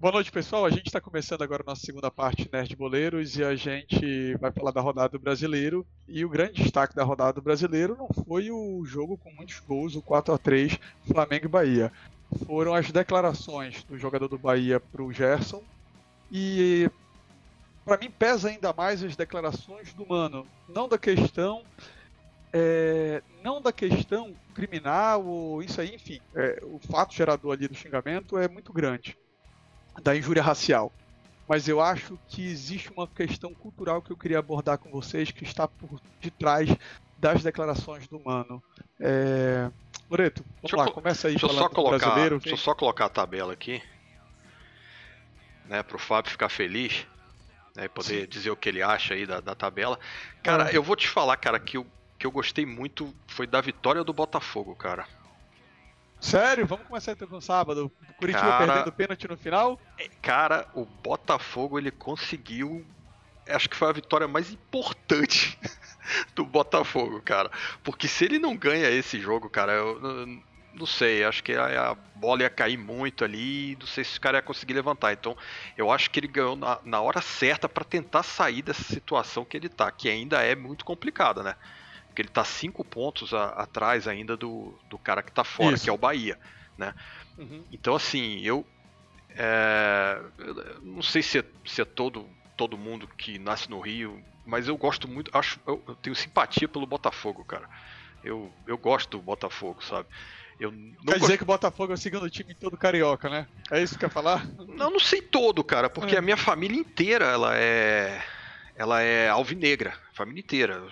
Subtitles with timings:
[0.00, 0.64] Boa noite, pessoal.
[0.64, 4.52] A gente está começando agora a nossa segunda parte Nerd Boleiros e a gente vai
[4.52, 5.84] falar da rodada do brasileiro.
[6.06, 9.96] E o grande destaque da rodada do brasileiro não foi o jogo com muitos gols,
[9.96, 11.92] o 4 a 3 Flamengo e Bahia.
[12.46, 15.64] Foram as declarações do jogador do Bahia para o Gerson.
[16.30, 16.88] E
[17.84, 20.46] para mim pesa ainda mais as declarações do Mano.
[20.68, 21.64] Não da questão.
[22.52, 26.20] É, não da questão criminal ou isso aí, enfim.
[26.36, 29.18] É, o fato gerador ali do xingamento é muito grande
[30.02, 30.92] da injúria racial.
[31.48, 35.44] Mas eu acho que existe uma questão cultural que eu queria abordar com vocês que
[35.44, 36.68] está por detrás
[37.16, 38.62] das declarações do Mano.
[39.00, 39.70] É...
[40.10, 42.38] Loreto, vamos deixa lá, eu, começa aí deixa eu só colocar, brasileiro.
[42.38, 43.82] Deixa eu só colocar a tabela aqui,
[45.66, 47.06] né, para o Fábio ficar feliz,
[47.76, 48.28] né, e poder Sim.
[48.28, 49.98] dizer o que ele acha aí da, da tabela.
[50.42, 50.76] Cara, é.
[50.76, 51.86] eu vou te falar, cara, que eu,
[52.18, 55.06] que eu gostei muito foi da vitória do Botafogo, cara.
[56.20, 56.66] Sério?
[56.66, 57.92] Vamos começar então com sábado.
[58.10, 59.80] O Curitiba cara, perdendo pênalti no final?
[59.98, 62.84] É, cara, o Botafogo ele conseguiu.
[63.48, 65.58] Acho que foi a vitória mais importante
[66.34, 67.50] do Botafogo, cara.
[67.82, 70.26] Porque se ele não ganha esse jogo, cara, eu, eu
[70.74, 71.24] não sei.
[71.24, 73.76] Acho que a, a, bola ia cair muito ali.
[73.78, 75.12] Não sei se o cara ia conseguir levantar.
[75.12, 75.36] Então,
[75.76, 79.56] eu acho que ele ganhou na, na hora certa para tentar sair dessa situação que
[79.56, 81.54] ele tá, que ainda é muito complicada, né?
[82.18, 85.84] Porque ele está cinco pontos a, atrás ainda do, do cara que está fora, Isso.
[85.84, 86.36] que é o Bahia,
[86.76, 86.92] né?
[87.36, 87.62] Uhum.
[87.70, 88.66] Então, assim, eu,
[89.30, 94.20] é, eu não sei se é, se é, todo, todo mundo que nasce no Rio,
[94.44, 97.68] mas eu gosto muito, acho, eu, eu tenho simpatia pelo Botafogo, cara.
[98.24, 100.08] Eu, eu gosto do Botafogo, sabe?
[100.58, 103.46] Eu não quer dizer que o Botafogo é o segundo time todo carioca, né?
[103.70, 104.44] É isso que quer falar?
[104.66, 106.18] Não, não sei todo, cara, porque é.
[106.18, 108.20] a minha família inteira ela é
[108.74, 110.82] ela é alvinegra, família inteira.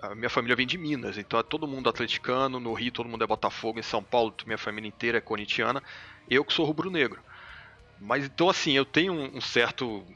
[0.00, 3.24] A minha família vem de Minas, então é todo mundo atleticano, no Rio todo mundo
[3.24, 5.82] é Botafogo, em São Paulo minha família inteira é corintiana,
[6.30, 7.20] eu que sou rubro-negro.
[8.00, 10.06] Mas então assim, eu tenho um certo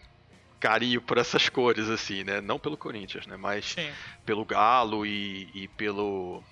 [0.61, 2.41] carinho por essas cores, assim, né?
[2.41, 3.37] Não pelo Corinthians, né?
[3.37, 3.91] Mas Sim.
[4.25, 6.43] pelo Galo e, e pelo.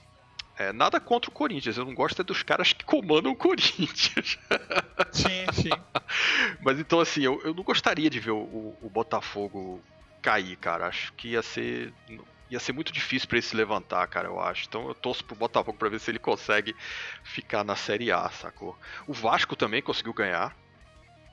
[0.56, 4.38] É, nada contra o Corinthians, eu não gosto é dos caras que comandam o Corinthians.
[5.10, 5.70] Sim, sim.
[6.62, 9.82] Mas então, assim, eu, eu não gostaria de ver o, o Botafogo
[10.25, 10.87] cair, cara.
[10.87, 11.93] Acho que ia ser
[12.51, 14.67] ia ser muito difícil para ele se levantar, cara, eu acho.
[14.67, 16.75] Então eu torço pro Botafogo para ver se ele consegue
[17.23, 18.79] ficar na Série A, sacou?
[19.07, 20.57] O Vasco também conseguiu ganhar,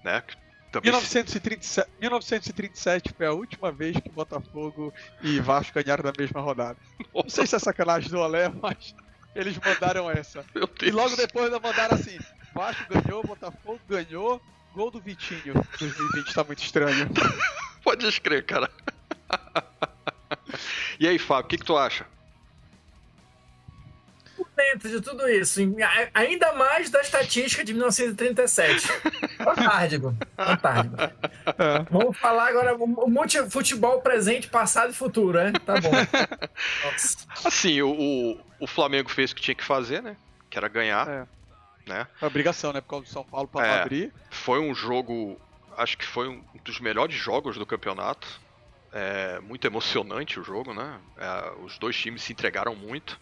[0.03, 0.23] né?
[0.71, 6.77] Também 1937, 1937 foi a última vez que Botafogo e Vasco ganharam na mesma rodada.
[7.13, 7.23] Nossa.
[7.23, 8.95] Não sei se é sacanagem do Olé, mas
[9.35, 10.45] eles mandaram essa.
[10.81, 12.17] E logo depois mandaram assim:
[12.53, 14.41] Vasco ganhou, Botafogo ganhou,
[14.73, 15.53] gol do Vitinho.
[15.77, 17.09] 2020 tá muito estranho.
[17.83, 18.69] Pode escrever, cara.
[20.99, 22.05] e aí, Fábio, o que, que tu acha?
[24.61, 25.59] dentro de tudo isso,
[26.13, 28.87] ainda mais da estatística de 1937.
[29.37, 30.95] Fantástico, fantástico.
[30.97, 31.85] É.
[31.89, 35.53] Vamos falar agora o futebol presente, passado e futuro, né?
[35.65, 35.91] Tá bom.
[36.83, 37.17] Nossa.
[37.47, 40.15] Assim, o, o Flamengo fez o que tinha que fazer, né?
[40.49, 41.07] Que era ganhar.
[41.07, 41.25] É.
[41.87, 42.07] Né?
[42.21, 42.81] É obrigação, né?
[42.81, 44.13] Por causa do São Paulo para é, abrir.
[44.29, 45.39] Foi um jogo
[45.81, 48.27] acho que foi um dos melhores jogos do campeonato.
[48.93, 50.99] É muito emocionante o jogo, né?
[51.17, 53.19] É, os dois times se entregaram muito.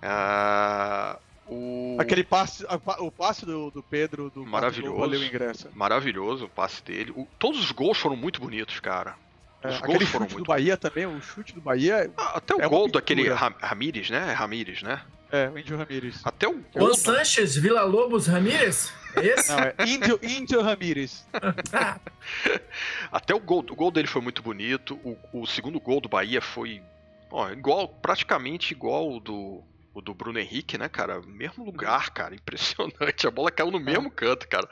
[0.00, 1.18] É,
[1.48, 1.96] o...
[2.00, 2.64] Aquele passe,
[2.98, 5.68] o passe do, do Pedro do maravilhoso, valeu ingresso.
[5.74, 7.12] Maravilhoso o passe dele.
[7.16, 9.16] O, todos os gols foram muito bonitos, cara.
[9.62, 12.10] É, aquele chute do Bahia também, o chute do Bahia.
[12.16, 14.32] Ah, até o é gol daquele Ramires, né?
[14.32, 15.02] Ramires, né?
[15.30, 16.20] É, o Índio Ramírez.
[16.24, 16.94] Até o gol.
[16.94, 18.92] Sanches, Vila Lobos Ramírez?
[19.16, 19.50] É esse?
[19.50, 21.26] Não, é Índio, Índio Ramírez.
[23.10, 24.94] Até o gol, o gol dele foi muito bonito.
[25.02, 26.82] O, o segundo gol do Bahia foi
[27.30, 29.64] ó, igual, praticamente igual o do,
[29.94, 31.20] o do Bruno Henrique, né, cara?
[31.22, 32.34] Mesmo lugar, cara.
[32.34, 33.26] Impressionante.
[33.26, 34.68] A bola caiu no mesmo canto, cara.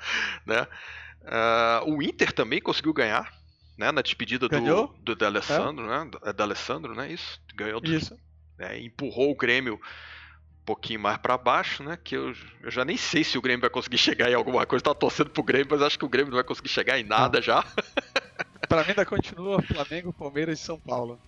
[0.46, 0.66] Né?
[1.22, 3.32] Uh, o Inter também conseguiu ganhar,
[3.78, 3.90] né?
[3.90, 4.88] Na despedida Ganhou?
[4.88, 6.04] do, do D'Alessandro, é.
[6.04, 6.10] né?
[6.24, 7.10] É D'Alessandro, né?
[7.10, 7.40] Isso.
[7.54, 8.16] Ganhou do, Isso.
[8.58, 8.80] Né?
[8.80, 9.80] Empurrou o Grêmio
[10.64, 11.98] pouquinho mais para baixo, né?
[12.02, 14.84] Que eu, eu, já nem sei se o Grêmio vai conseguir chegar em alguma coisa.
[14.84, 17.40] Tá torcendo pro Grêmio, mas acho que o Grêmio não vai conseguir chegar em nada
[17.40, 17.64] já.
[18.68, 21.18] para mim ainda continua Flamengo, Palmeiras e São Paulo.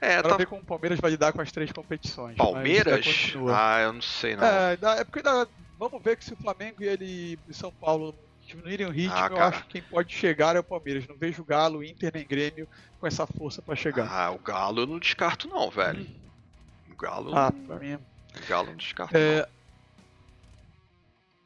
[0.00, 0.36] É, Para tá...
[0.36, 2.36] ver como o Palmeiras vai lidar com as três competições.
[2.36, 3.34] Palmeiras?
[3.52, 4.44] Ah, eu não sei não.
[4.44, 8.14] É, é porque ainda, vamos ver que se o Flamengo e ele e São Paulo
[8.46, 11.06] diminuírem o ritmo, ah, eu acho que quem pode chegar é o Palmeiras.
[11.08, 12.68] Não vejo o Galo, Inter nem Grêmio
[13.00, 14.08] com essa força para chegar.
[14.08, 16.02] Ah, o Galo eu não descarto não, velho.
[16.02, 16.92] Hum.
[16.92, 17.36] O Galo.
[17.36, 17.98] Ah, pra mim.
[18.46, 19.16] Galo não descarta.
[19.16, 19.48] É...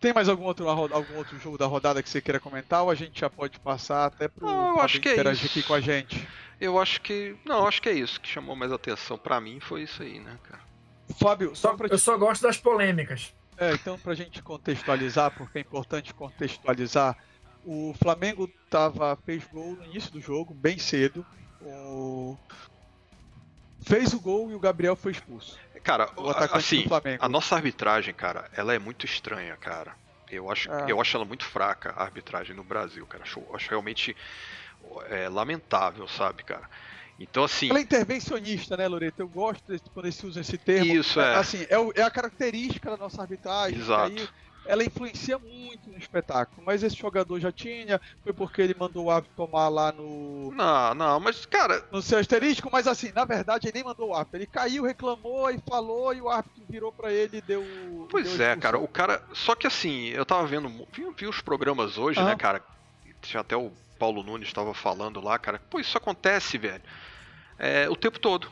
[0.00, 2.94] Tem mais algum outro, algum outro jogo da rodada que você queira comentar ou a
[2.94, 5.58] gente já pode passar até pro não, eu acho que é interagir isso.
[5.60, 6.28] aqui com a gente?
[6.60, 7.36] Eu acho que.
[7.44, 10.36] Não, acho que é isso que chamou mais atenção para mim foi isso aí, né,
[10.42, 10.60] cara?
[11.18, 13.32] Fábio, só pra Eu só gosto das polêmicas.
[13.56, 17.16] É, então pra gente contextualizar, porque é importante contextualizar,
[17.64, 21.24] o Flamengo tava, fez gol no início do jogo, bem cedo.
[21.60, 22.36] O...
[23.82, 25.58] Fez o gol e o Gabriel foi expulso.
[25.82, 26.08] Cara,
[26.52, 26.84] assim,
[27.18, 29.94] a nossa arbitragem, cara, ela é muito estranha, cara.
[30.30, 30.86] Eu acho, é.
[30.88, 33.24] eu acho ela muito fraca, a arbitragem no Brasil, cara.
[33.24, 34.16] Acho, acho realmente
[35.10, 36.68] é, lamentável, sabe, cara.
[37.18, 37.68] Então, assim.
[37.68, 39.20] Ela é intervencionista, né, Loreto?
[39.20, 39.62] Eu gosto
[39.92, 40.94] quando se usa esse termo.
[40.94, 41.36] Isso, é.
[41.36, 43.78] Assim, é, é a característica da nossa arbitragem.
[43.78, 44.12] Exato.
[44.12, 44.28] Aí,
[44.66, 46.62] ela influencia muito no espetáculo.
[46.64, 50.52] Mas esse jogador já tinha, foi porque ele mandou o árbitro tomar lá no.
[50.52, 51.84] Não, não, mas, cara.
[51.90, 54.38] No seu asterístico, mas assim, na verdade, ele nem mandou o árbitro.
[54.38, 57.64] Ele caiu, reclamou e falou, e o árbitro virou para ele e deu.
[58.10, 59.22] Pois deu é, cara, o cara.
[59.32, 60.68] Só que assim, eu tava vendo.
[60.92, 62.62] Vi, vi os programas hoje, né, cara?
[63.20, 65.60] Tinha até o Paulo Nunes estava falando lá, cara.
[65.70, 66.82] Pô, isso acontece, velho.
[67.58, 68.50] É, o tempo todo.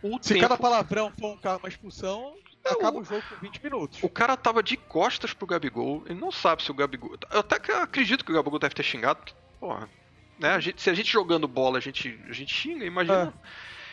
[0.00, 0.42] O Se tempo...
[0.42, 2.36] cada palavrão for uma expulsão,
[2.72, 4.02] acaba o jogo com 20 minutos.
[4.02, 7.16] O cara tava de costas pro Gabigol, ele não sabe se o Gabigol.
[7.30, 9.88] Eu até acredito que o Gabigol deve ter xingado, porra,
[10.38, 10.50] né?
[10.50, 13.34] A gente, se a gente jogando bola a gente, a gente xinga, imagina.
[13.34, 13.48] É.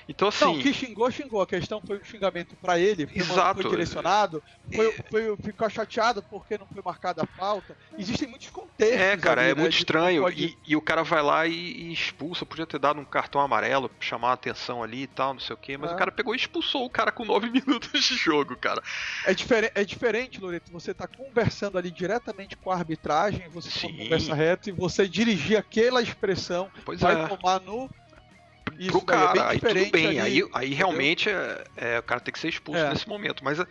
[0.08, 0.46] Então, assim.
[0.46, 1.42] Não, que xingou, xingou.
[1.42, 3.62] A questão foi um xingamento para ele, Exato.
[3.62, 4.44] foi direcionado,
[4.74, 7.76] foi, foi, ficou chateado porque não foi marcada a falta.
[7.98, 9.00] Existem muitos contextos.
[9.00, 10.24] É, cara, ali, é né, muito estranho.
[10.24, 10.46] Pode...
[10.46, 12.46] E, e, o cara vai lá e, e, expulsa.
[12.46, 15.58] Podia ter dado um cartão amarelo, chamar a atenção ali e tal, não sei o
[15.58, 15.78] quê.
[15.78, 15.94] Mas é.
[15.94, 18.82] o cara pegou e expulsou o cara com 9 minutos de jogo, cara.
[19.26, 20.72] É, diferente, é diferente, Loreto.
[20.72, 23.98] Você tá conversando ali diretamente com a arbitragem, você Sim.
[23.98, 27.28] conversa reta e você dirigir aquela expressão, pois vai é.
[27.28, 27.90] tomar no
[28.80, 29.40] isso, pro cara.
[29.40, 32.50] É aí tudo bem, ali, aí, aí realmente é, é, o cara tem que ser
[32.50, 32.90] expulso é.
[32.90, 33.44] nesse momento.
[33.44, 33.66] Mas é,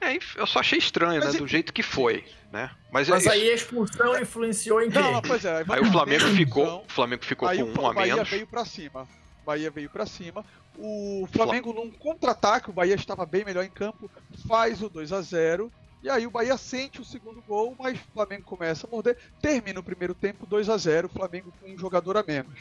[0.00, 1.40] é eu só achei estranho, mas né?
[1.40, 2.70] Do jeito que foi, né?
[2.90, 5.02] Mas, mas aí a expulsão influenciou em quem?
[5.02, 8.30] Não, pois é, aí o Flamengo ficou, o Flamengo ficou com um a Bahia menos.
[8.30, 9.08] veio para cima.
[9.44, 10.44] Bahia veio para cima.
[10.76, 14.10] O Flamengo num contra-ataque, o Bahia estava bem melhor em campo,
[14.48, 15.70] faz o 2 a 0
[16.04, 19.80] e aí o Bahia sente o segundo gol, mas o Flamengo começa a morder, termina
[19.80, 22.58] o primeiro tempo 2 a 0 o Flamengo com um jogador a menos.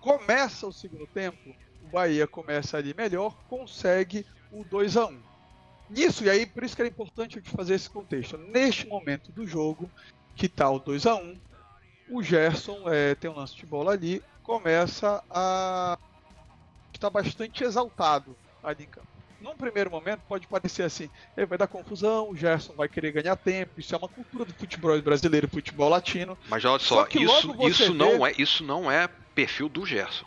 [0.00, 5.22] Começa o segundo tempo, o Bahia começa ali melhor, consegue o 2 a 1
[5.90, 8.38] Nisso, e aí por isso que era importante eu fazer esse contexto.
[8.38, 9.90] Neste momento do jogo,
[10.36, 11.36] que está o 2 a 1
[12.10, 15.96] o Gerson é, tem um lance de bola ali, começa a
[16.92, 19.06] estar bastante exaltado ali em campo.
[19.40, 21.08] Num primeiro momento pode parecer assim,
[21.48, 25.00] vai dar confusão, o Gerson vai querer ganhar tempo, isso é uma cultura do futebol
[25.00, 26.36] brasileiro, futebol latino.
[26.48, 27.98] Mas olha só, só isso, isso, vê...
[27.98, 29.08] não é, isso não é
[29.40, 30.26] perfil do Gerson.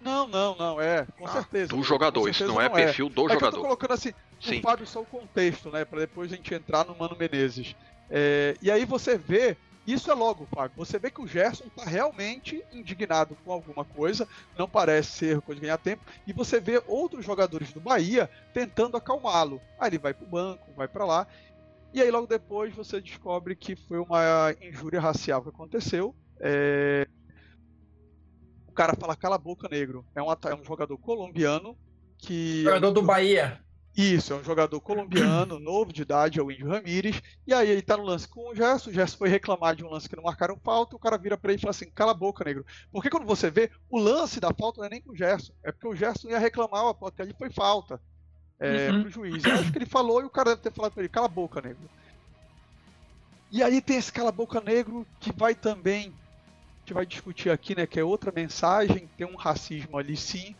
[0.00, 1.68] Não, não, não, é, com ah, certeza.
[1.68, 2.84] Do jogador, isso não é não é.
[2.84, 3.46] perfil do é jogador.
[3.46, 4.58] eu tô colocando assim, Sim.
[4.58, 7.74] o Fábio só o contexto, né, para depois a gente entrar no Mano Menezes.
[8.10, 11.84] É, e aí você vê, isso é logo, Fábio, você vê que o Gerson tá
[11.84, 16.82] realmente indignado com alguma coisa, não parece ser coisa de ganhar tempo, e você vê
[16.86, 19.60] outros jogadores do Bahia tentando acalmá-lo.
[19.78, 21.26] Aí ele vai pro banco, vai para lá,
[21.94, 26.14] e aí logo depois você descobre que foi uma injúria racial que aconteceu.
[26.40, 27.06] É,
[28.72, 30.04] o cara fala cala a boca, negro.
[30.14, 31.76] É um, é um jogador colombiano
[32.16, 32.62] que.
[32.64, 33.60] Jogador do Bahia.
[33.94, 37.22] Isso, é um jogador colombiano, novo de idade, é o Índio Ramírez.
[37.46, 38.88] E aí ele tá no lance com o Gerson.
[38.88, 40.96] O Gerson foi reclamar de um lance que não marcaram falta.
[40.96, 42.64] O cara vira pra ele e fala assim: cala a boca, negro.
[42.90, 45.52] Porque quando você vê, o lance da falta não é nem com o Gerson.
[45.62, 48.00] É porque o Gerson ia reclamar, a porque ali foi falta
[48.58, 49.02] é, uhum.
[49.02, 49.44] pro juiz.
[49.44, 51.28] Eu acho que ele falou e o cara deve ter falado pra ele: cala a
[51.28, 51.90] boca, negro.
[53.50, 56.14] E aí tem esse cala a boca negro que vai também
[56.92, 60.54] gente vai discutir aqui, né, que é outra mensagem, tem um racismo ali sim.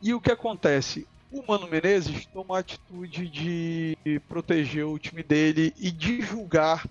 [0.00, 1.06] E o que acontece?
[1.30, 3.96] O Mano Menezes toma a atitude de
[4.28, 6.86] proteger o time dele e de julgar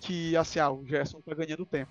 [0.00, 1.90] que assim, ah, o Gerson tá ganhando tempo.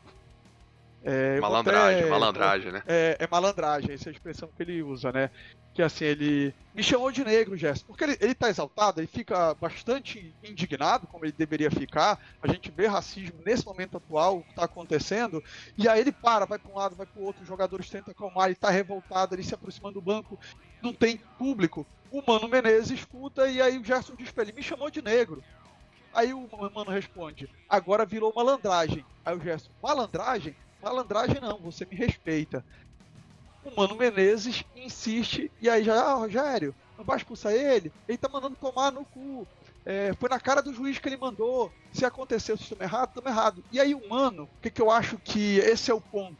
[1.08, 2.84] É, malandragem, até, malandragem, né?
[2.88, 5.30] É, é, malandragem, essa é a expressão que ele usa, né?
[5.72, 9.54] Que assim, ele me chamou de negro, Gerson, porque ele, ele tá exaltado, ele fica
[9.54, 12.20] bastante indignado, como ele deveria ficar.
[12.42, 15.44] A gente vê racismo nesse momento atual, o que tá acontecendo,
[15.78, 18.12] e aí ele para, vai para um lado, vai para o outro, os jogadores tentam
[18.12, 20.40] acalmar, ele tá revoltado, ele se aproxima do banco,
[20.82, 21.86] não tem público.
[22.10, 25.44] O Mano Menezes escuta e aí o Gerson diz pra ele, me chamou de negro.
[26.12, 29.06] Aí o Mano responde, agora virou malandragem.
[29.24, 30.56] Aí o Gerson, malandragem?
[30.86, 32.64] Malandragem não, você me respeita.
[33.64, 37.92] O Mano Menezes insiste, e aí já, ah, Rogério, não vai expulsar ele?
[38.08, 39.48] Ele tá mandando tomar no cu.
[39.84, 41.72] É, foi na cara do juiz que ele mandou.
[41.92, 43.64] Se aconteceu, se estamos errado, estamos errado.
[43.72, 46.38] E aí o Mano, o que, que eu acho que esse é o ponto?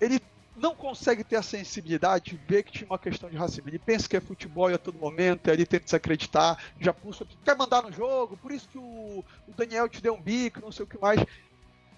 [0.00, 0.18] Ele
[0.56, 3.68] não consegue ter a sensibilidade de ver que tinha uma questão de racismo.
[3.68, 7.56] Ele pensa que é futebol a todo momento, e ali tenta desacreditar, já puxa, quer
[7.56, 10.84] mandar no jogo, por isso que o, o Daniel te deu um bico, não sei
[10.84, 11.20] o que mais.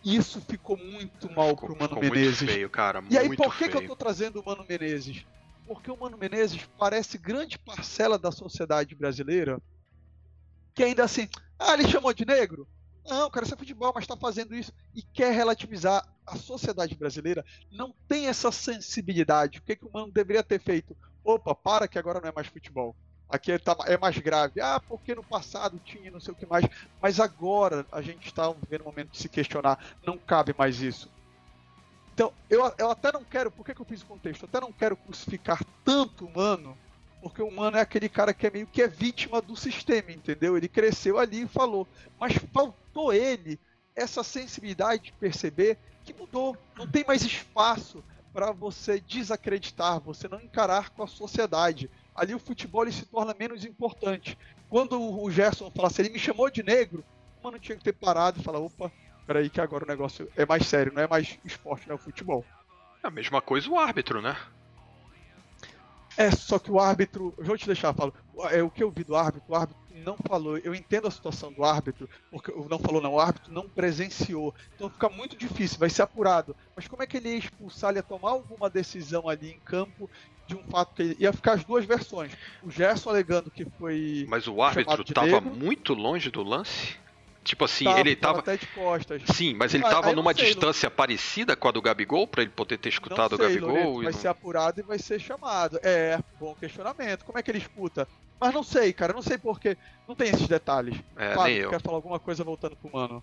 [0.05, 2.43] Isso ficou muito mal ficou, pro Mano Menezes.
[2.43, 3.03] Muito feio, cara.
[3.11, 5.25] E aí, por que, que eu tô trazendo o Mano Menezes?
[5.67, 9.61] Porque o Mano Menezes parece grande parcela da sociedade brasileira
[10.75, 12.69] que ainda assim, ah, ele chamou de negro?
[13.07, 16.07] Não, cara, isso é futebol, mas está fazendo isso e quer relativizar.
[16.27, 19.59] A sociedade brasileira não tem essa sensibilidade.
[19.59, 20.97] O que, que o mano deveria ter feito?
[21.23, 22.97] Opa, para que agora não é mais futebol.
[23.29, 24.61] Aqui é, tá, é mais grave.
[24.61, 26.65] Ah, porque no passado tinha não sei o que mais.
[27.01, 29.79] Mas agora a gente está vivendo um momento de se questionar.
[30.07, 31.11] Não cabe mais isso.
[32.13, 33.51] Então, eu, eu até não quero.
[33.51, 34.43] Por que, que eu fiz o contexto?
[34.43, 36.77] Eu até não quero crucificar tanto o humano
[37.25, 40.59] porque o humano é aquele cara que é meio que é vítima do sistema, entendeu?
[40.59, 41.89] Ele cresceu ali e falou,
[42.21, 43.59] mas faltou ele
[43.97, 50.39] essa sensibilidade de perceber que mudou, não tem mais espaço para você desacreditar, você não
[50.39, 51.91] encarar com a sociedade.
[52.15, 54.39] Ali o futebol se torna menos importante.
[54.69, 57.05] Quando o Gerson fala assim, ele me chamou de negro,
[57.41, 58.93] o mano tinha que ter parado e falar, opa,
[59.27, 62.03] peraí que agora o negócio é mais sério, não é mais esporte, não é o
[62.03, 62.45] futebol.
[63.03, 64.37] É a mesma coisa o árbitro, né?
[66.17, 68.15] É, só que o árbitro, vou te deixar, falo,
[68.51, 71.53] é o que eu vi do árbitro, o árbitro não falou, eu entendo a situação
[71.53, 75.91] do árbitro, porque não falou não, o árbitro não presenciou, então fica muito difícil, vai
[75.91, 79.51] ser apurado, mas como é que ele ia expulsar, ele ia tomar alguma decisão ali
[79.51, 80.09] em campo
[80.47, 82.33] de um fato que ia ficar as duas versões,
[82.63, 86.97] o Gerson alegando que foi Mas o árbitro estava muito longe do lance?
[87.45, 88.39] Tipo assim, tava, ele tava.
[88.39, 89.23] Até de costas.
[89.35, 90.97] Sim, mas ele ah, tava numa sei, distância não...
[90.97, 93.69] parecida com a do Gabigol, para ele poder ter escutado sei, o Gabigol.
[93.69, 94.19] Loreto, vai não...
[94.19, 95.79] ser apurado e vai ser chamado.
[95.83, 97.23] É, bom questionamento.
[97.25, 98.09] Como é que ele escuta?
[98.41, 99.77] Mas não sei, cara, não sei porquê.
[100.09, 100.99] Não tem esses detalhes.
[101.17, 101.71] É, claro, nem eu.
[101.71, 103.23] Quer falar alguma coisa voltando pro mano?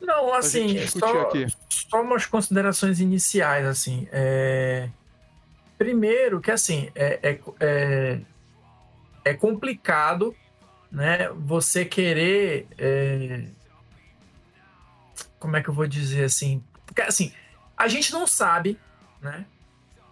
[0.00, 1.30] Não, assim, só,
[1.68, 4.06] só, umas considerações iniciais, assim.
[4.12, 4.88] É...
[5.78, 8.20] Primeiro, que assim, é, é, é,
[9.24, 10.34] é complicado
[10.90, 11.30] né?
[11.46, 12.66] Você querer.
[12.76, 13.44] É...
[15.38, 16.62] Como é que eu vou dizer assim?
[16.84, 17.32] Porque assim,
[17.76, 18.78] a gente não sabe,
[19.20, 19.44] né?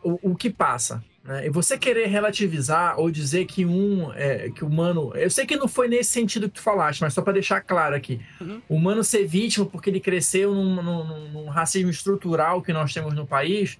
[0.03, 1.03] O, o que passa.
[1.25, 1.47] Né?
[1.47, 4.13] E você querer relativizar ou dizer que um.
[4.13, 5.13] É, que o humano.
[5.17, 7.97] Eu sei que não foi nesse sentido que tu falaste, mas só para deixar claro
[7.97, 8.21] aqui.
[8.41, 8.63] Uhum.
[8.69, 13.15] O humano ser vítima porque ele cresceu num, num, num racismo estrutural que nós temos
[13.15, 13.79] no país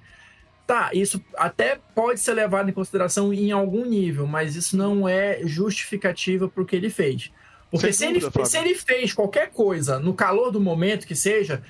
[0.67, 5.41] Tá, isso até pode ser levado em consideração em algum nível, mas isso não é
[5.45, 7.31] justificativa para o que ele fez.
[7.71, 11.63] Porque se, ele, se ele fez qualquer coisa no calor do momento que seja,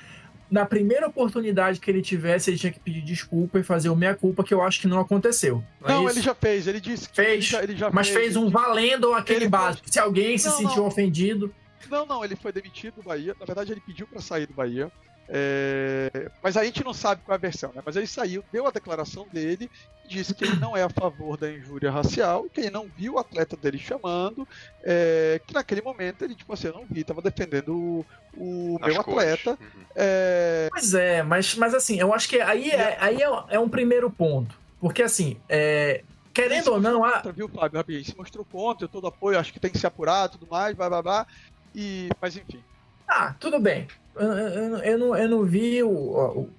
[0.49, 4.43] na primeira oportunidade que ele tivesse, ele tinha que pedir desculpa e fazer o meia-culpa,
[4.43, 5.63] que eu acho que não aconteceu.
[5.81, 7.89] Não, é não é ele já fez, ele disse que fez, ele já, ele já
[7.91, 9.83] mas fez, fez um valendo aquele ele básico.
[9.83, 9.91] Foi...
[9.93, 10.87] Se alguém se não, sentiu não.
[10.87, 11.53] ofendido.
[11.89, 13.35] Não, não, ele foi demitido do Bahia.
[13.39, 14.91] Na verdade, ele pediu para sair do Bahia.
[15.29, 16.29] É...
[16.41, 17.81] Mas a gente não sabe qual é a versão, né?
[17.85, 19.69] Mas ele saiu, deu a declaração dele,
[20.07, 23.19] disse que ele não é a favor da injúria racial, que ele não viu o
[23.19, 24.47] atleta dele chamando,
[24.83, 25.41] é...
[25.45, 28.05] que naquele momento ele, tipo assim, eu não vi, estava defendendo o,
[28.35, 29.51] o meu atleta.
[29.51, 29.85] Uhum.
[29.95, 30.69] É...
[30.71, 34.09] Pois é, mas, mas assim, eu acho que aí é, aí é, é um primeiro
[34.09, 34.57] ponto.
[34.79, 36.03] Porque assim, é,
[36.33, 37.01] querendo ou não.
[37.01, 37.33] Contra, a...
[37.33, 38.05] viu, Fábio?
[38.05, 41.01] Se mostrou contra, todo apoio, acho que tem que ser apurado tudo mais, blá blá
[41.01, 41.27] blá.
[41.75, 42.63] E, mas enfim.
[43.07, 43.87] Ah, tudo bem
[44.19, 46.49] eu, eu, não, eu não vi o, o,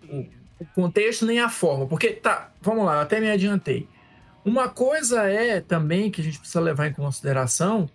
[0.60, 3.88] o, contexto nem a forma, porque tá, vamos lá, eu até me adiantei.
[4.44, 7.88] Uma coisa é também que a gente precisa levar em consideração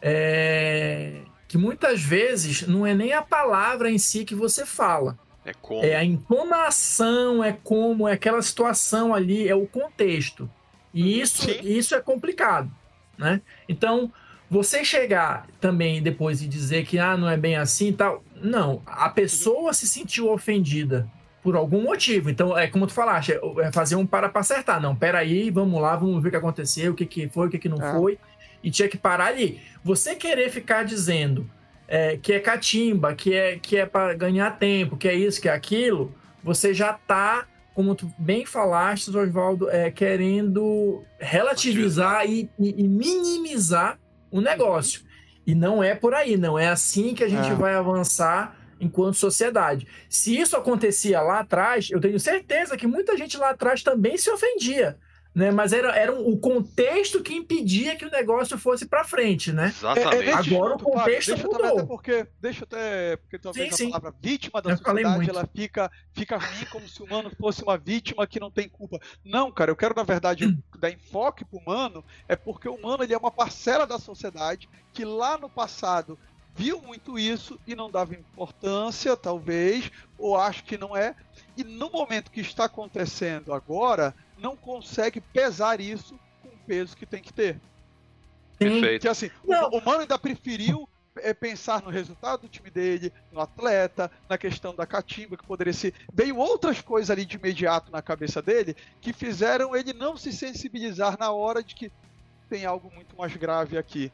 [0.00, 5.18] é que muitas vezes não é nem a palavra em si que você fala.
[5.44, 5.84] É como.
[5.84, 10.48] É a entonação, é como, é aquela situação ali, é o contexto.
[10.94, 12.70] E isso, isso é complicado,
[13.18, 13.42] né?
[13.68, 14.12] Então,
[14.50, 18.82] você chegar também depois e dizer que ah, não é bem assim e tal, não,
[18.84, 21.08] a pessoa se sentiu ofendida
[21.42, 22.28] por algum motivo.
[22.28, 24.80] Então, é como tu falaste, é, é fazer um para para acertar.
[24.80, 27.58] Não, peraí, vamos lá, vamos ver o que aconteceu, o que, que foi, o que,
[27.58, 27.92] que não é.
[27.92, 28.18] foi.
[28.62, 29.60] E tinha que parar ali.
[29.84, 31.48] Você querer ficar dizendo
[31.86, 35.48] é, que é catimba, que é, que é para ganhar tempo, que é isso, que
[35.48, 42.86] é aquilo, você já tá, como tu bem falaste, Oswaldo, é, querendo relativizar e, e,
[42.88, 43.98] minimizar
[44.30, 45.02] o negócio.
[45.46, 47.54] E não é por aí, não é assim que a gente é.
[47.54, 49.86] vai avançar enquanto sociedade.
[50.08, 54.30] Se isso acontecia lá atrás, eu tenho certeza que muita gente lá atrás também se
[54.30, 54.96] ofendia.
[55.32, 55.50] Né?
[55.52, 59.66] Mas era, era um, o contexto que impedia que o negócio fosse para frente, né?
[59.68, 60.28] Exatamente.
[60.28, 61.66] É, é Agora o contexto deixa mudou.
[61.66, 65.90] Até porque, deixa até porque talvez sim, a palavra vítima da eu sociedade ela fica,
[66.12, 68.98] fica ruim como se o humano fosse uma vítima que não tem culpa.
[69.24, 70.58] Não, cara, eu quero na verdade hum.
[70.78, 75.04] dar enfoque pro humano é porque o humano ele é uma parcela da sociedade que
[75.04, 76.18] lá no passado
[76.54, 81.14] viu muito isso e não dava importância, talvez, ou acho que não é.
[81.56, 87.06] E no momento que está acontecendo agora, não consegue pesar isso com o peso que
[87.06, 87.60] tem que ter.
[88.58, 89.02] Perfeito.
[89.02, 93.40] Que assim, o, o Mano ainda preferiu é, pensar no resultado do time dele, no
[93.40, 95.94] atleta, na questão da catimba, que poderia ser.
[96.12, 101.18] Veio outras coisas ali de imediato na cabeça dele que fizeram ele não se sensibilizar
[101.18, 101.90] na hora de que
[102.48, 104.12] tem algo muito mais grave aqui.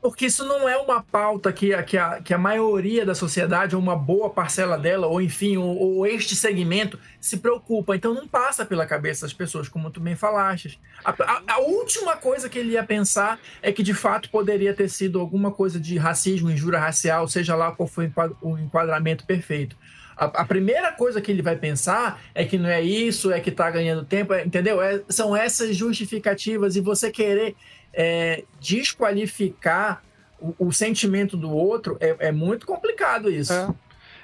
[0.00, 3.76] Porque isso não é uma pauta que, a, que, a, que a maioria da sociedade,
[3.76, 7.94] ou uma boa parcela dela, ou enfim, ou, ou, este segmento se preocupa.
[7.94, 10.80] Então não passa pela cabeça das pessoas, como tu bem falaste.
[11.04, 14.88] A, a, a, última coisa que ele ia pensar é que de fato poderia ter
[14.88, 19.76] sido alguma coisa de racismo, injúria racial, seja lá qual foi o enquadramento perfeito.
[20.20, 23.70] A, primeira coisa que ele vai pensar é que não é isso, é que tá
[23.70, 24.82] ganhando tempo, é, entendeu?
[24.82, 27.56] É, são essas justificativas e você querer
[27.94, 30.04] é, desqualificar
[30.38, 33.52] o, o, sentimento do outro é, é muito complicado isso.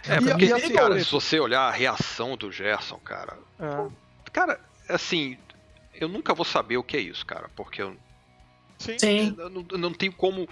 [0.06, 3.38] É, é porque, e, assim, cara, se você olhar a reação do Gerson, cara.
[3.58, 3.90] É.
[4.32, 5.38] Cara, assim,
[5.94, 7.96] eu nunca vou saber o que é isso, cara, porque eu.
[8.78, 8.98] Sim.
[8.98, 9.34] Sim.
[9.38, 10.46] Eu não, eu não tenho como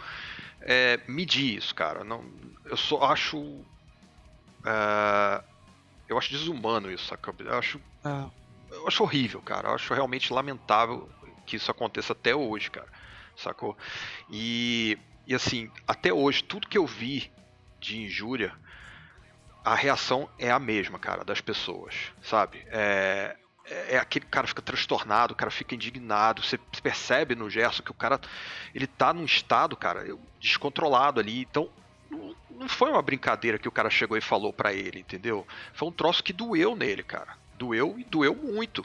[0.63, 2.03] é, medir isso, cara.
[2.03, 2.25] Não,
[2.65, 3.61] eu só acho.
[4.65, 5.45] Uh,
[6.09, 7.35] eu acho desumano isso, saca?
[7.39, 7.81] Eu acho.
[8.71, 9.69] Eu acho horrível, cara.
[9.69, 11.09] Eu acho realmente lamentável
[11.47, 12.89] que isso aconteça até hoje, cara.
[13.37, 13.77] Sacou?
[14.31, 17.33] E, e assim, até hoje, tudo que eu vi
[17.81, 18.55] de injúria,
[19.65, 22.65] a reação é a mesma, cara, das pessoas, sabe?
[22.69, 27.83] É, é, é aquele cara fica transtornado, o cara fica indignado, você percebe no Gerson
[27.83, 28.21] que o cara
[28.75, 30.05] ele tá num estado, cara,
[30.41, 31.41] descontrolado ali.
[31.41, 31.71] Então,
[32.51, 35.47] não foi uma brincadeira que o cara chegou e falou para ele, entendeu?
[35.73, 37.37] Foi um troço que doeu nele, cara.
[37.59, 38.85] Doeu e doeu muito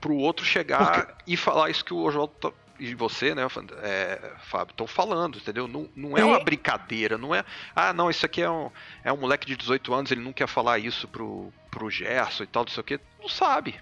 [0.00, 1.22] pro outro chegar Porque...
[1.26, 3.42] e falar isso que o Oswaldo tá, e você, né,
[3.82, 5.68] é, Fábio, estão falando, entendeu?
[5.68, 7.44] Não, não é, é uma brincadeira, não é.
[7.74, 8.70] Ah, não, isso aqui é um,
[9.04, 12.46] é um moleque de 18 anos, ele não quer falar isso pro, pro Gerson e
[12.46, 13.00] tal, não sei o que.
[13.20, 13.80] Não sabe.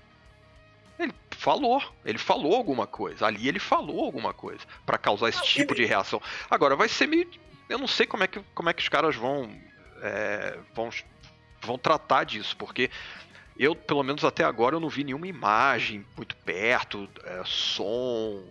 [0.98, 3.26] Ele falou, ele falou alguma coisa.
[3.26, 6.20] Ali ele falou alguma coisa para causar esse tipo de reação.
[6.50, 7.28] Agora vai ser meio.
[7.72, 9.50] Eu não sei como é que, como é que os caras vão,
[10.02, 10.90] é, vão,
[11.62, 12.90] vão tratar disso, porque
[13.56, 18.42] eu, pelo menos até agora, eu não vi nenhuma imagem muito perto, é, som.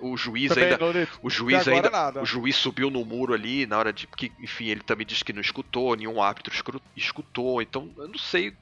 [0.00, 1.08] O juiz também, ainda.
[1.22, 1.88] o juiz ainda.
[1.88, 2.22] Nada.
[2.22, 4.06] O juiz subiu no muro ali na hora de.
[4.06, 6.52] Porque, enfim, ele também disse que não escutou, nenhum árbitro
[6.96, 7.62] escutou.
[7.62, 8.54] Então, eu não sei o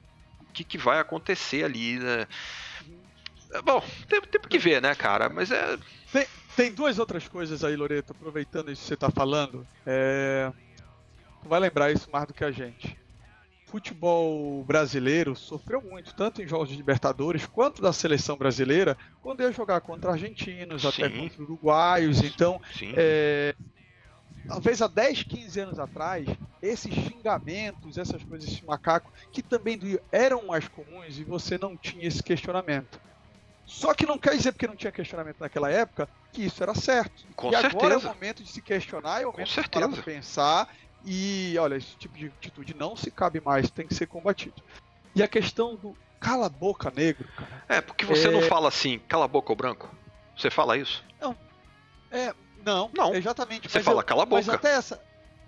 [0.53, 2.27] que, que vai acontecer ali, né?
[3.63, 5.29] Bom, tem, tem que ver, né, cara?
[5.29, 5.77] Mas é.
[6.11, 6.27] Tem,
[6.61, 9.65] tem duas outras coisas aí, Loreto, aproveitando isso que você tá falando.
[9.83, 10.51] É...
[11.41, 12.99] Tu vai lembrar isso mais do que a gente
[13.65, 19.51] futebol brasileiro sofreu muito, tanto em jogos de Libertadores quanto da seleção brasileira, quando ia
[19.53, 20.87] jogar contra argentinos, Sim.
[20.89, 22.21] até contra uruguaios.
[22.21, 22.61] Então,
[22.97, 23.55] é,
[24.45, 26.27] talvez há 10, 15 anos atrás,
[26.61, 29.79] esses xingamentos, essas coisas, esse macaco, que também
[30.11, 32.99] eram mais comuns e você não tinha esse questionamento.
[33.71, 37.25] Só que não quer dizer porque não tinha questionamento naquela época que isso era certo.
[37.35, 37.77] Com e certeza.
[37.77, 40.67] agora é o momento de se questionar, é o momento de pensar
[41.05, 44.61] e olha, esse tipo de atitude não se cabe mais, tem que ser combatido.
[45.15, 47.63] E a questão do cala a boca negro, cara.
[47.69, 48.31] É, porque você é...
[48.31, 49.89] não fala assim, cala a boca o branco.
[50.35, 51.03] Você fala isso?
[51.19, 51.35] Não.
[52.11, 53.15] É, não, não.
[53.15, 53.69] exatamente.
[53.69, 54.43] Você fala eu, cala a boca.
[54.45, 55.01] Mas até essa,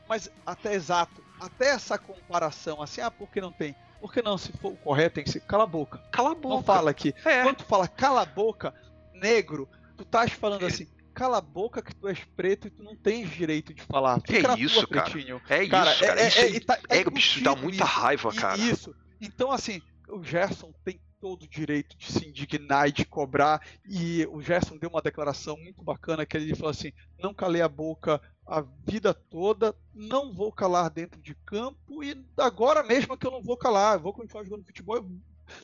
[0.08, 3.76] mas até exato, até essa comparação assim, ah, por que não tem?
[4.04, 5.98] Por que não, se for o correto, tem que ser cala a boca.
[6.12, 6.56] Cala a boca.
[6.56, 7.16] Não fala aqui.
[7.24, 7.44] É.
[7.44, 8.74] Quando tu fala cala a boca,
[9.14, 12.98] negro, tu estás falando assim, cala a boca que tu és preto e tu não
[12.98, 14.20] tens direito de falar.
[14.20, 15.10] Fica é isso, cara.
[15.10, 15.42] Pretinho.
[15.48, 16.20] É cara, isso, cara.
[16.20, 18.58] É, isso, é, tá, é, é, bicho, dá muita isso, raiva, cara.
[18.58, 18.94] Isso.
[19.22, 23.62] Então, assim, o Gerson tem todo o direito de se indignar e de cobrar.
[23.88, 27.70] E o Gerson deu uma declaração muito bacana que ele falou assim: não calei a
[27.70, 33.32] boca a vida toda, não vou calar dentro de campo e agora mesmo que eu
[33.32, 35.10] não vou calar, vou continuar jogando futebol.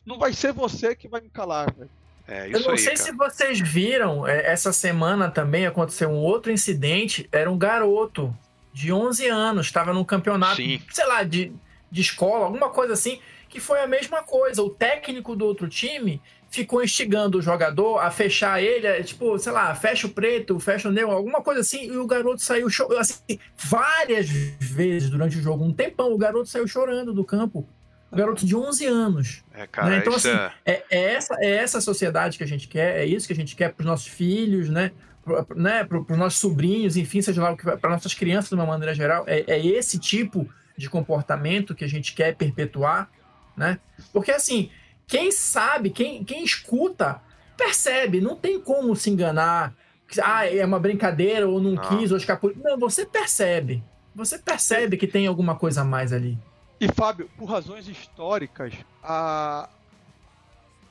[0.05, 1.89] Não vai ser você que vai me calar, velho.
[2.25, 3.03] É eu não aí, sei cara.
[3.03, 7.27] se vocês viram, é, essa semana também aconteceu um outro incidente.
[7.33, 8.33] Era um garoto
[8.71, 10.81] de 11 anos, estava num campeonato, Sim.
[10.89, 11.51] sei lá, de,
[11.91, 13.19] de escola, alguma coisa assim,
[13.49, 14.61] que foi a mesma coisa.
[14.61, 19.51] O técnico do outro time ficou instigando o jogador a fechar ele, é, tipo, sei
[19.51, 22.99] lá, fecha o preto, fecha o negro, alguma coisa assim, e o garoto saiu chorando,
[22.99, 27.67] assim, várias vezes durante o jogo, um tempão, o garoto saiu chorando do campo
[28.11, 29.43] um garoto de 11 anos.
[29.53, 29.97] É, cara, né?
[29.99, 30.51] Então, assim, é...
[30.65, 31.13] É, é...
[31.13, 33.83] essa, é essa sociedade que a gente quer, é isso que a gente quer para
[33.83, 34.91] os nossos filhos, né?
[35.23, 35.87] Para né?
[36.09, 39.23] os nossos sobrinhos, enfim, seja lá o que para nossas crianças de uma maneira geral.
[39.27, 43.11] É, é esse tipo de comportamento que a gente quer perpetuar,
[43.59, 43.79] né?
[44.13, 44.71] Porque, assim,
[45.05, 47.21] quem sabe, quem, quem escuta,
[47.57, 49.75] percebe, não tem como se enganar.
[50.23, 51.83] Ah, é uma brincadeira, ou não, não.
[51.83, 52.53] quis, ou escapou.
[52.55, 53.83] Não, você percebe.
[54.15, 56.37] Você percebe que tem alguma coisa a mais ali.
[56.79, 59.69] E Fábio, por razões históricas, a,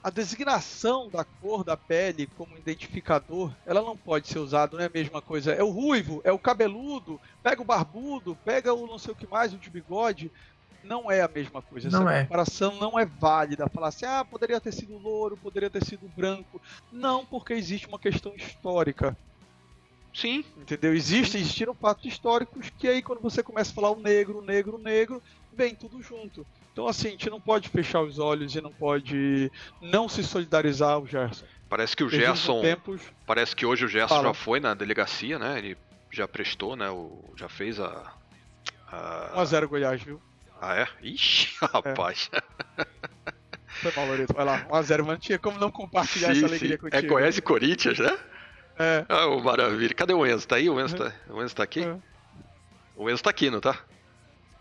[0.04, 4.86] a designação da cor da pele como identificador, ela não pode ser usada, não é
[4.86, 5.52] a mesma coisa.
[5.52, 9.26] É o ruivo, é o cabeludo, pega o barbudo, pega o não sei o que
[9.26, 10.30] mais, o de bigode.
[10.82, 11.88] Não é a mesma coisa.
[11.88, 12.22] Essa não é.
[12.22, 13.68] comparação não é válida.
[13.68, 16.60] Falar assim, ah, poderia ter sido louro, poderia ter sido branco.
[16.92, 19.16] Não, porque existe uma questão histórica.
[20.14, 20.44] Sim.
[20.56, 20.94] Entendeu?
[20.94, 24.76] Existem, existiram fatos históricos que aí quando você começa a falar o negro, o negro,
[24.76, 26.46] o negro, vem tudo junto.
[26.72, 30.98] Então assim, a gente não pode fechar os olhos e não pode não se solidarizar
[30.98, 31.44] o Gerson.
[31.68, 32.62] Parece que o Gerson.
[32.62, 33.02] Tempos...
[33.26, 34.28] Parece que hoje o Gerson Fala.
[34.28, 35.58] já foi na delegacia, né?
[35.58, 35.76] Ele
[36.10, 36.88] já prestou, né?
[36.88, 38.12] O, já fez a.
[38.90, 39.32] a...
[39.36, 40.20] 1x0 Goiás, viu?
[40.60, 40.88] Ah, é?
[41.02, 42.30] Ixi, rapaz.
[42.32, 42.86] É.
[43.66, 44.34] Foi mal, Loreto.
[44.34, 46.78] Vai lá, 1x0, mas não tinha como não compartilhar sim, essa alegria sim.
[46.78, 46.96] contigo.
[46.96, 48.18] É Goiás e Corinthians, né?
[48.78, 49.04] É.
[49.08, 49.94] Ah, oh, maravilha.
[49.94, 50.46] Cadê o Enzo?
[50.46, 50.68] Tá aí?
[50.68, 51.84] O Enzo, tá, o Enzo tá aqui?
[51.84, 51.96] É.
[52.96, 53.78] O Enzo tá aqui, não tá?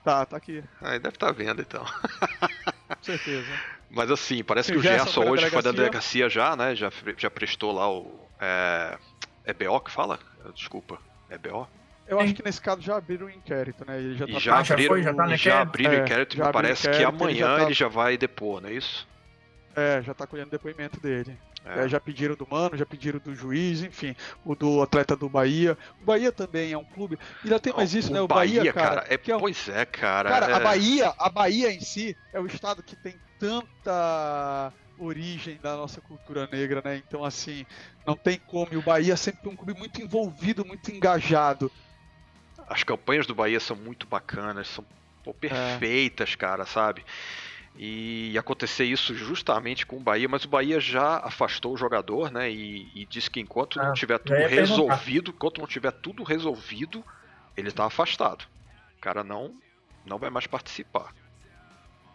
[0.04, 0.64] Tá, tá aqui.
[0.82, 1.84] Ah, deve estar tá vendo então.
[1.84, 3.48] Com certeza.
[3.90, 6.76] Mas assim, parece que o Gerson hoje foi da delegacia já, né?
[6.76, 8.28] Já, já prestou lá o.
[8.40, 8.98] É,
[9.46, 10.20] é BO que fala?
[10.54, 11.00] Desculpa.
[11.30, 11.68] É BO?
[12.08, 14.00] Eu acho que nesse caso já abriram o inquérito, né?
[14.00, 16.88] Ele já, tá já, abriram, já, foi, já, tá já abriram o inquérito, é, parece
[16.88, 17.64] inquérito, que amanhã ele já, tá...
[17.64, 19.08] ele já, vai depor, não é isso?
[19.76, 21.38] É, já tá colhendo depoimento dele.
[21.64, 21.84] É.
[21.84, 24.16] É, já pediram do Mano, já pediram do juiz, enfim,
[24.46, 25.78] o do atleta do Bahia.
[26.02, 27.20] O Bahia também é um clube.
[27.44, 28.22] E ainda tem mais isso, o né?
[28.22, 29.02] O Bahia, Bahia cara.
[29.02, 29.40] cara é, é um...
[29.40, 30.30] Pois é, cara.
[30.30, 30.54] Cara, é...
[30.54, 36.02] a Bahia, a Bahia em si é o estado que tem tanta origem da nossa
[36.02, 36.98] cultura negra, né?
[36.98, 37.66] Então, assim,
[38.06, 38.70] não tem como.
[38.72, 41.72] E o Bahia sempre foi um clube muito envolvido, muito engajado.
[42.68, 44.86] As campanhas do Bahia são muito bacanas, são
[45.24, 46.38] pô, perfeitas, é.
[46.38, 47.06] cara, sabe?
[47.80, 52.50] E acontecer isso justamente com o Bahia, mas o Bahia já afastou o jogador, né?
[52.50, 57.04] E, e disse que enquanto ah, não tiver tudo resolvido, enquanto não tiver tudo resolvido,
[57.56, 58.46] ele tá afastado.
[58.98, 59.54] O cara não,
[60.06, 61.14] não vai mais participar.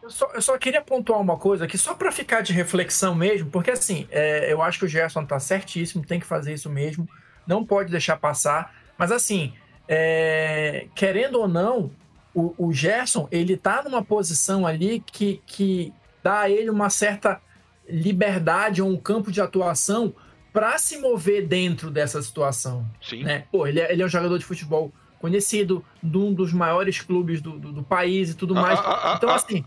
[0.02, 3.48] Eu só, eu só queria pontuar uma coisa aqui, só para ficar de reflexão mesmo,
[3.48, 7.08] porque assim, é, eu acho que o Gerson tá certíssimo, tem que fazer isso mesmo,
[7.46, 9.54] não pode deixar passar, mas assim,
[9.88, 11.90] é, querendo ou não,
[12.34, 15.92] o, o, Gerson, ele tá numa posição ali que, que
[16.22, 17.40] dá a ele uma certa
[17.88, 20.14] liberdade ou um campo de atuação
[20.52, 22.86] para se mover dentro dessa situação.
[23.00, 23.24] Sim.
[23.24, 23.44] Né?
[23.50, 27.40] Pô, ele é, ele é um jogador de futebol conhecido, de um dos maiores clubes
[27.40, 28.78] do, do, do país e tudo mais.
[28.80, 29.64] Ah, ah, então, ah, assim,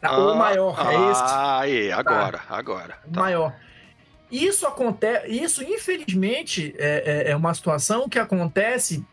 [0.00, 1.22] tá, o maior é esse.
[1.22, 2.56] Ah, aí, agora, tá.
[2.56, 2.98] agora.
[3.12, 3.20] Tá.
[3.20, 3.54] maior.
[4.30, 9.04] Isso acontece, isso infelizmente é, é, é, uma situação que acontece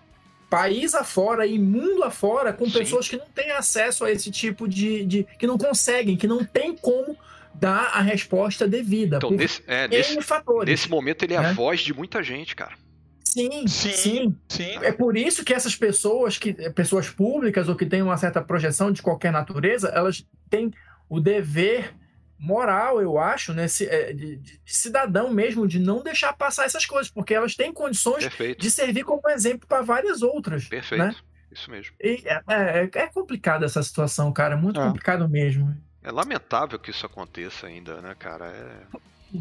[0.50, 2.80] país afora e mundo afora com Sim.
[2.80, 6.44] pessoas que não têm acesso a esse tipo de, de, que não conseguem, que não
[6.44, 7.18] tem como
[7.54, 9.18] dar a resposta devida.
[9.18, 11.50] Então, nesse, é, nesse, fatores, nesse momento ele é né?
[11.50, 12.76] a voz de muita gente, cara.
[13.24, 14.78] Sim, sim, sim, sim.
[14.82, 18.92] É por isso que essas pessoas, que pessoas públicas ou que têm uma certa projeção
[18.92, 20.72] de qualquer natureza, elas têm
[21.10, 21.94] o dever
[22.40, 27.10] moral, eu acho, né, é, de, de, cidadão mesmo, de não deixar passar essas coisas,
[27.12, 28.62] porque elas têm condições Perfeito.
[28.62, 30.66] de servir como exemplo para várias outras.
[30.66, 31.04] Perfeito.
[31.04, 31.16] Né?
[31.52, 31.96] Isso mesmo.
[32.00, 34.84] E é, é, é complicado essa situação, cara, é muito é.
[34.86, 35.76] complicado mesmo.
[36.04, 38.46] É lamentável que isso aconteça ainda, né, cara?
[38.46, 39.40] É...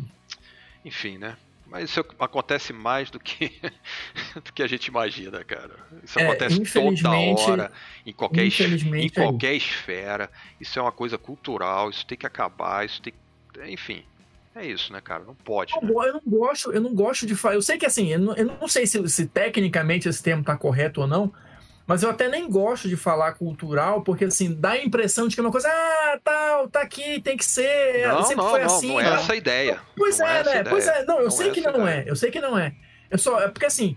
[0.85, 1.37] Enfim, né?
[1.69, 3.61] Mas isso acontece mais do que,
[4.43, 5.75] do que a gente imagina, cara.
[6.03, 7.73] Isso é, acontece toda hora,
[8.05, 10.31] em qualquer, em qualquer esfera.
[10.61, 13.13] Isso é uma coisa cultural, isso tem que acabar, isso tem
[13.69, 14.05] Enfim.
[14.55, 15.23] É isso, né, cara?
[15.23, 15.75] Não pode.
[15.75, 16.09] Eu, né?
[16.09, 17.57] eu não gosto, eu não gosto de falar.
[17.57, 20.57] Eu sei que assim, eu não, eu não sei se, se tecnicamente esse termo está
[20.57, 21.31] correto ou não,
[21.87, 25.41] mas eu até nem gosto de falar cultural, porque assim, dá a impressão de que
[25.41, 28.07] é uma coisa, ah, tal, tá aqui, tem que ser.
[28.09, 28.89] Não, sempre não, foi não, assim.
[28.89, 29.81] Não é essa a ideia.
[29.97, 30.65] Pois não é, é né?
[30.65, 31.91] Pois é, não, eu não sei é que não ideia.
[31.91, 32.11] é.
[32.11, 32.73] Eu sei que não é.
[33.11, 33.41] Eu só.
[33.41, 33.97] É porque assim,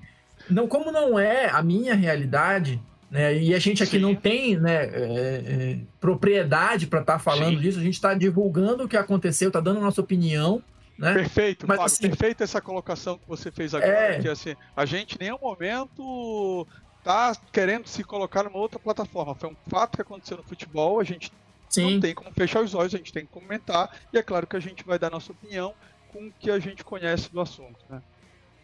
[0.49, 3.37] não, como não é a minha realidade, né?
[3.37, 3.99] E a gente aqui Sim.
[3.99, 7.61] não tem né, é, é, propriedade para estar tá falando Sim.
[7.61, 10.61] disso, a gente está divulgando o que aconteceu, está dando a nossa opinião.
[10.97, 11.13] Né?
[11.13, 13.91] Perfeito, Mas, Fábio, assim, perfeita essa colocação que você fez agora.
[13.91, 14.19] É...
[14.19, 16.67] Que assim, a gente em nenhum momento
[17.03, 19.33] tá querendo se colocar numa outra plataforma.
[19.33, 21.31] Foi um fato que aconteceu no futebol, a gente
[21.69, 21.93] Sim.
[21.93, 24.55] não tem como fechar os olhos, a gente tem que comentar, e é claro que
[24.55, 25.73] a gente vai dar nossa opinião
[26.11, 28.01] com o que a gente conhece do assunto, né?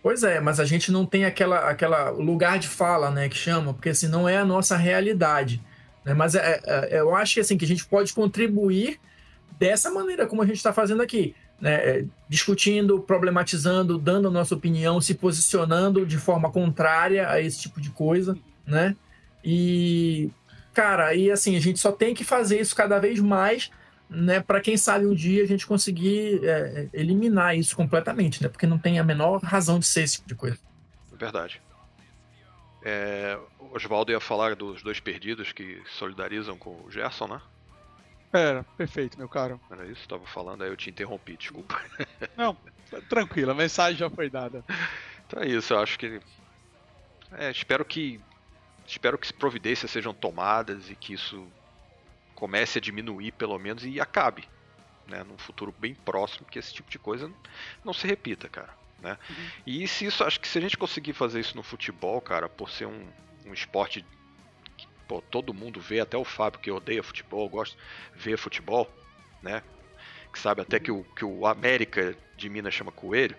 [0.01, 3.73] Pois é, mas a gente não tem aquela, aquela lugar de fala, né, que chama,
[3.73, 5.61] porque assim, não é a nossa realidade.
[6.03, 6.13] Né?
[6.13, 8.99] Mas é, é, eu acho que, assim, que a gente pode contribuir
[9.57, 14.55] dessa maneira como a gente está fazendo aqui né, é, discutindo, problematizando, dando a nossa
[14.55, 18.95] opinião, se posicionando de forma contrária a esse tipo de coisa, né?
[19.43, 20.29] E,
[20.75, 23.71] cara, aí assim, a gente só tem que fazer isso cada vez mais,
[24.09, 28.49] né, para quem sabe um dia a gente conseguir é, eliminar isso completamente, né?
[28.49, 30.59] Porque não tem a menor razão de ser esse tipo de coisa.
[31.13, 31.61] Verdade.
[32.83, 33.39] É,
[33.71, 37.41] Oswaldo ia falar dos dois perdidos que solidarizam com o Gerson, né?
[38.31, 39.59] Era, perfeito, meu caro.
[39.71, 41.81] Era isso que tava falando, aí eu te interrompi, desculpa.
[42.38, 42.55] Não,
[43.09, 44.63] tranquilo, a mensagem já foi dada.
[45.25, 46.19] Então é isso, eu acho que.
[47.31, 48.19] É, espero que.
[48.86, 51.48] Espero que providências sejam tomadas e que isso
[52.36, 54.48] comece a diminuir pelo menos e acabe.
[55.08, 57.32] Né, num futuro bem próximo, que esse tipo de coisa
[57.84, 58.74] não se repita, cara.
[59.00, 59.15] Né?
[59.30, 59.48] Uhum.
[59.67, 62.71] E se isso, acho que se a gente conseguir fazer isso no futebol, cara, por
[62.71, 63.08] ser um,
[63.45, 64.04] um esporte
[64.76, 67.78] que pô, todo mundo vê, até o Fábio que odeia futebol, gosta
[68.15, 68.91] ver futebol,
[69.43, 69.62] né?
[70.34, 73.38] Que sabe até que o, que o América de Minas chama coelho,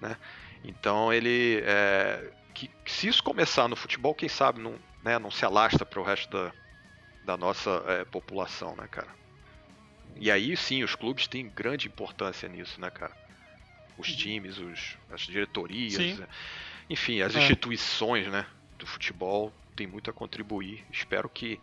[0.00, 0.16] né?
[0.62, 1.62] Então ele.
[1.64, 5.84] É, que, que, se isso começar no futebol, quem sabe não, né, não se alastra
[5.84, 6.52] para o resto da,
[7.24, 9.14] da nossa é, população, né, cara?
[10.16, 13.14] E aí sim, os clubes têm grande importância nisso, né, cara?
[13.98, 14.16] Os uhum.
[14.16, 16.18] times, os, as diretorias, sim.
[16.88, 17.40] enfim, as é.
[17.40, 18.46] instituições, né,
[18.78, 20.82] do futebol têm muito a contribuir.
[20.90, 21.60] Espero que,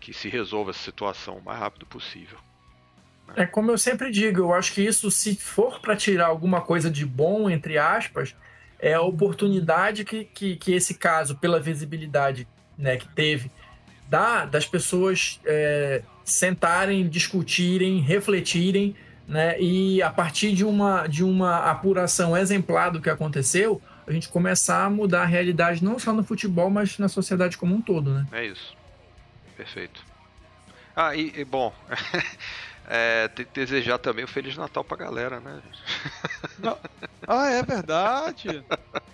[0.00, 2.38] que se resolva essa situação o mais rápido possível.
[3.28, 3.34] Né?
[3.36, 6.90] É como eu sempre digo, eu acho que isso, se for para tirar alguma coisa
[6.90, 8.34] de bom, entre aspas,
[8.78, 13.50] é a oportunidade que, que, que esse caso, pela visibilidade né, que teve,
[14.08, 18.94] dá das pessoas é, sentarem, discutirem, refletirem,
[19.26, 24.28] né, e a partir de uma, de uma apuração exemplar do que aconteceu, a gente
[24.28, 28.12] começar a mudar a realidade não só no futebol, mas na sociedade como um todo,
[28.12, 28.26] né?
[28.32, 28.76] É isso.
[29.56, 30.04] Perfeito.
[30.94, 31.72] Ah, e, e bom,
[32.88, 35.60] é, desejar também o um Feliz Natal pra galera, né?
[36.58, 36.78] Não.
[37.26, 38.64] Ah, é verdade.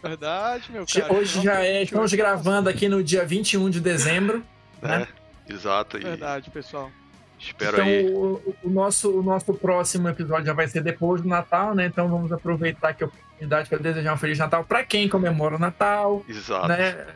[0.03, 1.13] Verdade, meu cara.
[1.13, 4.43] Hoje já é, estamos gravando aqui no dia 21 de dezembro.
[4.83, 5.09] É, né?
[5.49, 5.99] exato.
[5.99, 6.91] Verdade, pessoal.
[7.39, 8.07] Espero então, aí.
[8.13, 11.87] O, o, nosso, o nosso próximo episódio já vai ser depois do Natal, né?
[11.87, 15.59] Então vamos aproveitar que a oportunidade para desejar um Feliz Natal para quem comemora o
[15.59, 16.25] Natal.
[16.29, 16.69] Exato.
[16.69, 17.07] Né?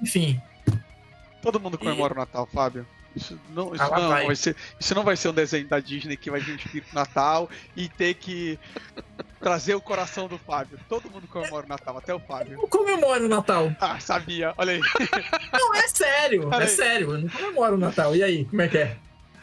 [0.00, 0.40] Enfim.
[1.42, 2.16] Todo mundo comemora e...
[2.16, 2.86] o Natal, Fábio.
[3.16, 4.26] Isso não, isso, ah, não vai.
[4.26, 4.36] vai.
[4.36, 7.88] ser, isso não vai ser um desenho da Disney que vai vir espírito Natal e
[7.88, 8.58] ter que
[9.40, 10.78] trazer o coração do Fábio.
[10.86, 12.60] Todo mundo comemora o Natal, até o Fábio.
[12.60, 13.74] Eu comemoro o Natal.
[13.80, 14.52] Ah, sabia.
[14.58, 14.80] Olha aí.
[15.52, 16.46] Não, é sério.
[16.48, 16.68] Olha é aí.
[16.68, 17.12] sério.
[17.12, 18.14] Eu não comemoro o Natal.
[18.14, 18.96] E aí, como é que é?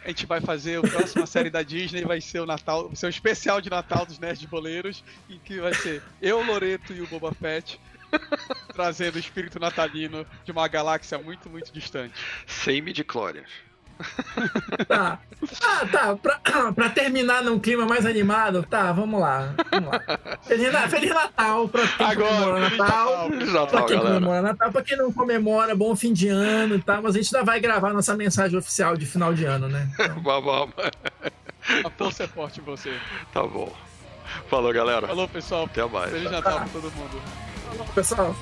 [0.03, 3.05] A gente vai fazer a próxima série da Disney, vai ser o Natal, vai ser
[3.05, 7.07] o especial de Natal dos Nerds Boleiros, em que vai ser eu, Loreto e o
[7.07, 7.79] Boba Fett
[8.73, 12.13] trazendo o espírito natalino de uma galáxia muito, muito distante.
[12.45, 13.49] Sem midi-chlorians.
[14.87, 15.19] Tá.
[15.61, 16.15] Ah, tá.
[16.15, 16.39] Pra,
[16.73, 19.53] pra, terminar num clima mais animado, tá, vamos lá.
[19.71, 20.01] Vamos lá.
[20.43, 23.29] Feliz, Feliz Natal pra quem Agora, comemora Natal.
[23.29, 24.15] Feliz Natal, pra quem galera.
[24.15, 27.01] comemora Natal, pra quem não comemora, bom fim de ano e tal.
[27.01, 29.89] Mas a gente ainda vai gravar nossa mensagem oficial de final de ano, né?
[30.23, 30.41] Então...
[30.41, 30.73] vamos.
[31.83, 32.97] A força é forte em você.
[33.31, 33.73] Tá bom.
[34.49, 35.07] Falou, galera.
[35.07, 35.65] Falou, pessoal.
[35.65, 36.11] Até mais.
[36.11, 37.21] Feliz Natal pra todo mundo.
[37.95, 38.35] Pessoal.